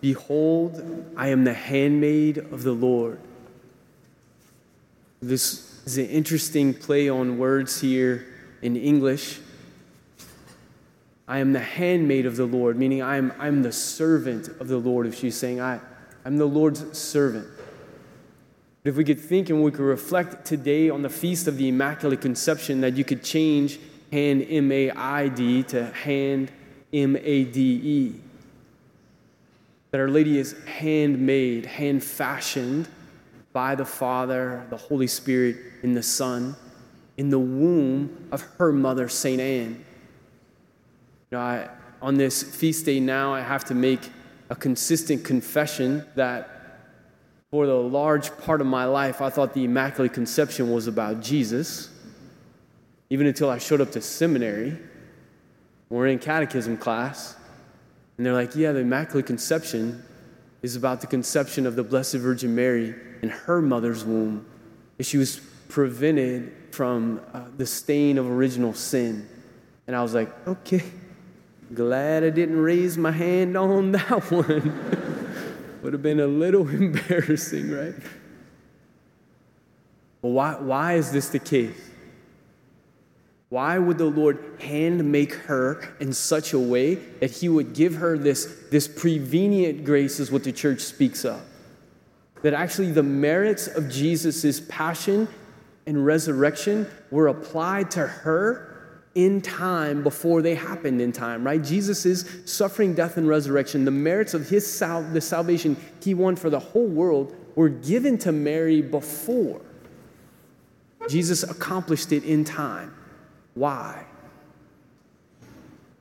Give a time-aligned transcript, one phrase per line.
[0.00, 3.18] Behold, I am the handmaid of the Lord.
[5.20, 8.26] This is an interesting play on words here
[8.62, 9.40] in English.
[11.26, 15.06] I am the handmaid of the Lord, meaning I'm, I'm the servant of the Lord.
[15.06, 15.80] If she's saying, I,
[16.24, 17.48] I'm the Lord's servant.
[18.82, 21.68] But if we could think and we could reflect today on the feast of the
[21.68, 23.80] Immaculate Conception, that you could change
[24.12, 26.52] hand M A I D to hand
[26.92, 28.20] M A D E.
[29.90, 32.88] That Our Lady is handmade, hand fashioned
[33.52, 36.54] by the Father, the Holy Spirit, and the Son,
[37.16, 39.40] in the womb of her mother, St.
[39.40, 39.84] Anne.
[41.30, 41.68] You know, I,
[42.00, 44.00] on this feast day now, I have to make
[44.50, 46.58] a consistent confession that
[47.50, 51.90] for the large part of my life, I thought the Immaculate Conception was about Jesus,
[53.10, 54.78] even until I showed up to seminary.
[55.88, 57.36] We're in catechism class,
[58.18, 60.02] and they're like, Yeah, the Immaculate Conception
[60.60, 64.44] is about the conception of the Blessed Virgin Mary in her mother's womb.
[64.98, 69.28] And she was prevented from uh, the stain of original sin.
[69.86, 70.82] And I was like, Okay,
[71.72, 75.06] glad I didn't raise my hand on that one.
[75.82, 77.94] Would have been a little embarrassing, right?
[80.20, 81.87] But why, why is this the case?
[83.50, 87.94] Why would the Lord hand make her in such a way that He would give
[87.94, 91.40] her this, this prevenient grace, is what the church speaks of?
[92.42, 95.28] That actually the merits of Jesus' passion
[95.86, 98.68] and resurrection were applied to her
[99.14, 101.64] in time before they happened in time, right?
[101.64, 106.50] Jesus' suffering, death, and resurrection, the merits of his sal- the salvation he won for
[106.50, 109.60] the whole world were given to Mary before.
[111.08, 112.94] Jesus accomplished it in time.
[113.58, 114.04] Why?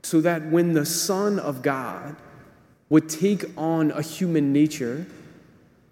[0.03, 2.15] So that when the Son of God
[2.89, 5.07] would take on a human nature,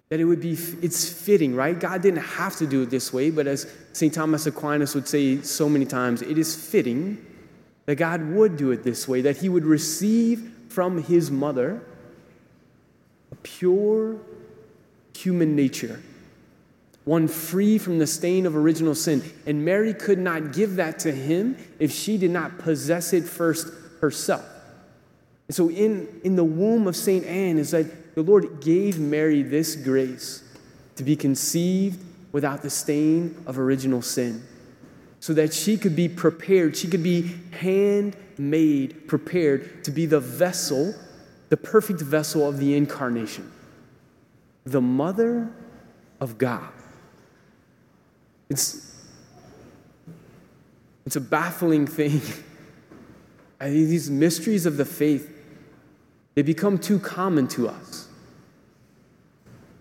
[0.08, 3.28] that it would be it's fitting right god didn't have to do it this way
[3.28, 7.18] but as st thomas aquinas would say so many times it is fitting
[7.86, 11.82] that god would do it this way that he would receive from his mother
[13.32, 14.16] a pure
[15.12, 16.00] human nature
[17.06, 21.10] one free from the stain of original sin and mary could not give that to
[21.10, 24.44] him if she did not possess it first herself
[25.48, 29.42] and so in, in the womb of st anne is that the Lord gave Mary
[29.42, 30.42] this grace
[30.96, 32.02] to be conceived
[32.32, 34.42] without the stain of original sin,
[35.20, 40.94] so that she could be prepared, she could be handmade, prepared to be the vessel,
[41.50, 43.52] the perfect vessel of the incarnation,
[44.64, 45.50] the mother
[46.18, 46.72] of God.
[48.48, 48.94] It's,
[51.04, 52.20] it's a baffling thing.
[53.60, 55.32] I mean, these mysteries of the faith,
[56.34, 58.05] they become too common to us.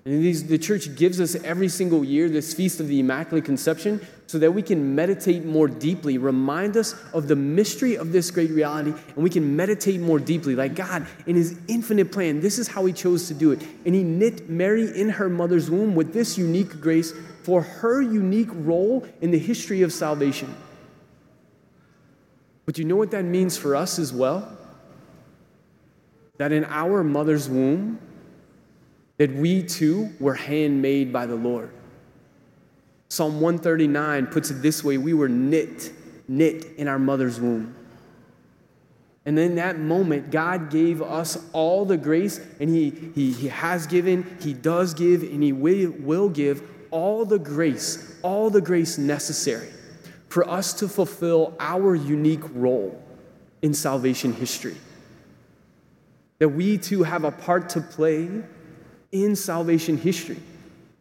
[0.05, 4.05] And these, the church gives us every single year this feast of the Immaculate Conception
[4.27, 8.51] so that we can meditate more deeply, remind us of the mystery of this great
[8.51, 10.55] reality, and we can meditate more deeply.
[10.55, 13.63] Like God, in His infinite plan, this is how He chose to do it.
[13.83, 17.11] And He knit Mary in her mother's womb with this unique grace
[17.41, 20.53] for her unique role in the history of salvation.
[22.67, 24.55] But you know what that means for us as well?
[26.37, 27.99] That in our mother's womb,
[29.18, 31.72] that we too were handmade by the Lord.
[33.09, 35.92] Psalm 139 puts it this way we were knit,
[36.28, 37.76] knit in our mother's womb.
[39.26, 43.88] And in that moment, God gave us all the grace, and He, he, he has
[43.88, 46.62] given, He does give, and He will, will give
[46.92, 49.70] all the grace, all the grace necessary
[50.30, 53.02] for us to fulfill our unique role
[53.62, 54.76] in salvation history.
[56.40, 58.44] That we too have a part to play
[59.11, 60.39] in salvation history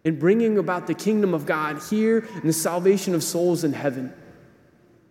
[0.05, 4.13] and bringing about the kingdom of God here and the salvation of souls in heaven.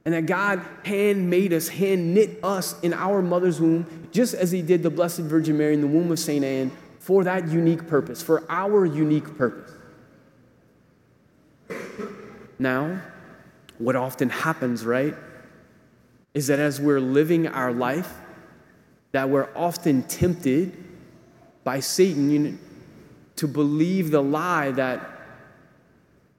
[0.06, 4.52] And that God hand made us, hand knit us in our mother's womb, just as
[4.52, 6.44] He did the Blessed Virgin Mary in the womb of St.
[6.44, 9.72] Anne, for that unique purpose, for our unique purpose.
[12.60, 13.02] Now,
[13.78, 15.16] what often happens, right,
[16.34, 18.14] is that as we're living our life,
[19.12, 20.76] that we're often tempted
[21.64, 22.30] by Satan.
[22.30, 22.58] You know,
[23.38, 25.10] to believe the lie that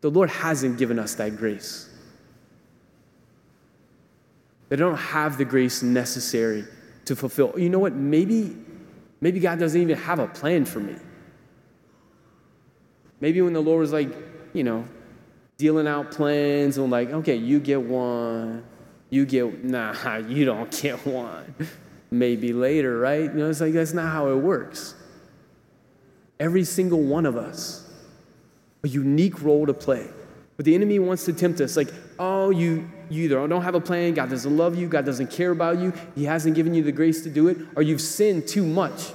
[0.00, 1.88] the Lord hasn't given us that grace.
[4.68, 6.64] They don't have the grace necessary
[7.04, 7.54] to fulfill.
[7.56, 7.94] You know what?
[7.94, 8.56] Maybe,
[9.20, 10.96] maybe God doesn't even have a plan for me.
[13.20, 14.10] Maybe when the Lord was like,
[14.52, 14.86] you know,
[15.56, 18.64] dealing out plans and like, okay, you get one,
[19.10, 21.54] you get, nah, you don't get one.
[22.10, 23.22] Maybe later, right?
[23.22, 24.94] You know, it's like that's not how it works.
[26.44, 27.90] Every single one of us,
[28.82, 30.06] a unique role to play.
[30.58, 31.88] But the enemy wants to tempt us like,
[32.18, 35.50] oh, you, you either don't have a plan, God doesn't love you, God doesn't care
[35.52, 38.64] about you, He hasn't given you the grace to do it, or you've sinned too
[38.64, 39.12] much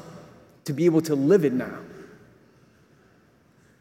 [0.66, 1.78] to be able to live it now.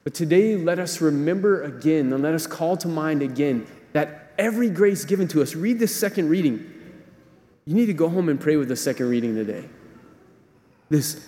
[0.05, 4.69] But today, let us remember again, and let us call to mind again that every
[4.69, 6.71] grace given to us, read this second reading.
[7.65, 9.65] You need to go home and pray with the second reading today.
[10.91, 11.27] This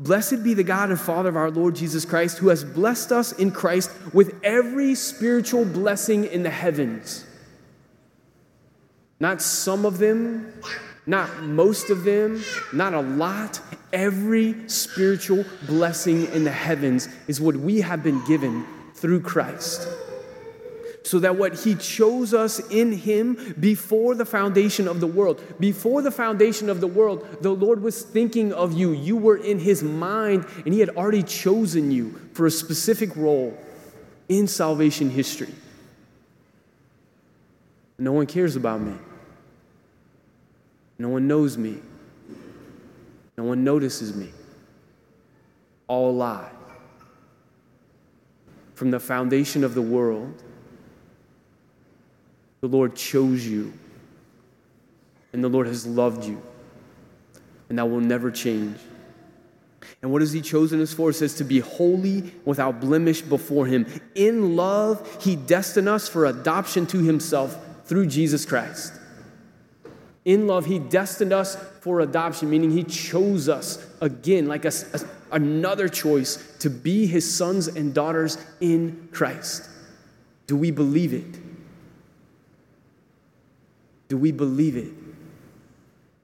[0.00, 3.32] Blessed be the God and Father of our Lord Jesus Christ, who has blessed us
[3.32, 7.24] in Christ with every spiritual blessing in the heavens.
[9.18, 10.52] Not some of them,
[11.06, 12.42] not most of them,
[12.72, 13.60] not a lot.
[13.92, 18.64] Every spiritual blessing in the heavens is what we have been given
[18.94, 19.88] through Christ
[21.08, 25.42] so that what He chose us in Him before the foundation of the world.
[25.58, 28.92] Before the foundation of the world, the Lord was thinking of you.
[28.92, 33.56] You were in His mind, and He had already chosen you for a specific role
[34.28, 35.54] in salvation history.
[37.98, 38.92] No one cares about me.
[40.98, 41.78] No one knows me.
[43.38, 44.30] No one notices me.
[45.86, 46.50] All lie.
[48.74, 50.42] From the foundation of the world,
[52.60, 53.72] the Lord chose you,
[55.32, 56.42] and the Lord has loved you,
[57.68, 58.78] and that will never change.
[60.02, 61.10] And what has He chosen us for?
[61.10, 63.86] It says to be holy without blemish before Him.
[64.14, 68.92] In love, He destined us for adoption to Himself through Jesus Christ.
[70.24, 75.00] In love, He destined us for adoption, meaning He chose us again, like a, a,
[75.32, 79.68] another choice, to be His sons and daughters in Christ.
[80.46, 81.47] Do we believe it?
[84.08, 84.92] Do we believe it?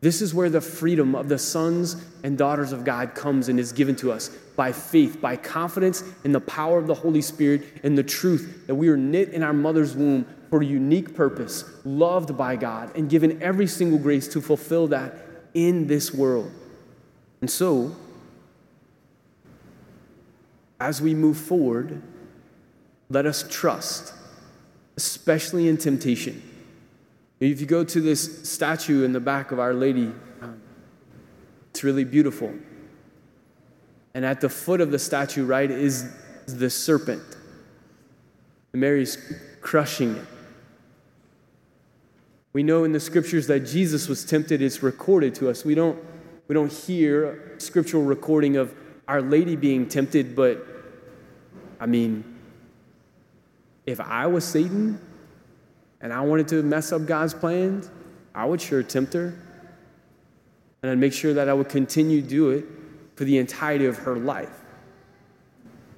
[0.00, 3.72] This is where the freedom of the sons and daughters of God comes and is
[3.72, 7.96] given to us by faith, by confidence in the power of the Holy Spirit and
[7.96, 12.36] the truth that we are knit in our mother's womb for a unique purpose, loved
[12.36, 15.16] by God, and given every single grace to fulfill that
[15.54, 16.52] in this world.
[17.40, 17.96] And so,
[20.78, 22.02] as we move forward,
[23.08, 24.12] let us trust,
[24.96, 26.42] especially in temptation
[27.40, 30.12] if you go to this statue in the back of Our Lady,
[31.70, 32.54] it's really beautiful.
[34.14, 36.08] And at the foot of the statue, right, is
[36.46, 37.22] the serpent.
[38.72, 39.18] And Mary's
[39.60, 40.26] crushing it.
[42.52, 45.64] We know in the scriptures that Jesus was tempted, it's recorded to us.
[45.64, 45.98] We don't,
[46.46, 48.72] we don't hear scriptural recording of
[49.08, 50.64] Our Lady being tempted, but
[51.80, 52.22] I mean,
[53.86, 55.00] if I was Satan,
[56.00, 57.90] and I wanted to mess up God's plans,
[58.34, 59.34] I would sure tempt her.
[60.82, 62.66] And I'd make sure that I would continue to do it
[63.16, 64.60] for the entirety of her life.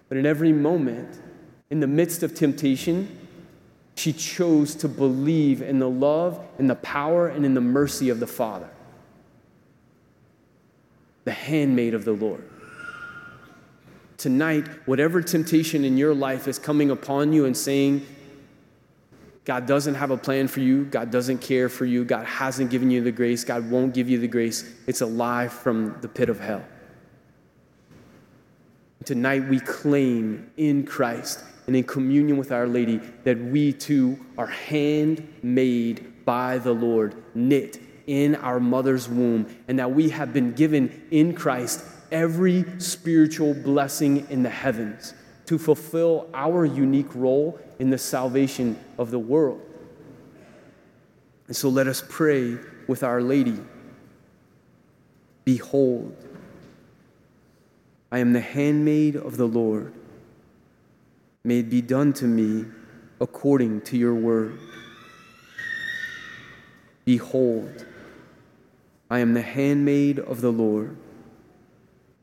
[0.09, 1.21] But in every moment,
[1.71, 3.19] in the midst of temptation,
[3.97, 8.21] she chose to believe in the love and the power and in the mercy of
[8.21, 8.69] the Father,
[11.25, 12.49] the handmaid of the Lord.
[14.19, 18.07] Tonight, whatever temptation in your life is coming upon you and saying,
[19.47, 20.85] God doesn't have a plan for you.
[20.87, 22.05] God doesn't care for you.
[22.05, 23.45] God hasn't given you the grace.
[23.45, 24.69] God won't give you the grace.
[24.89, 26.65] It's a lie from the pit of hell.
[29.05, 34.49] Tonight we claim in Christ and in communion with Our Lady that we too are
[34.49, 41.07] handmade by the Lord, knit in our mother's womb, and that we have been given
[41.13, 45.15] in Christ every spiritual blessing in the heavens
[45.47, 49.61] to fulfill our unique role in the salvation of the world.
[51.47, 53.59] And so let us pray with Our Lady.
[55.45, 56.17] Behold,
[58.11, 59.93] I am the handmaid of the Lord.
[61.45, 62.65] May it be done to me
[63.21, 64.59] according to your word.
[67.05, 67.87] Behold,
[69.09, 70.97] I am the handmaid of the Lord.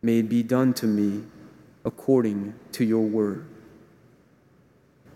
[0.02, 1.24] May it be done to me
[1.86, 3.46] according to your word.